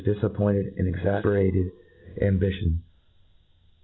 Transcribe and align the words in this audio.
difapppbited 0.03 0.77
and 0.77 0.93
exafperated 0.93 1.71
ambition. 2.21 2.83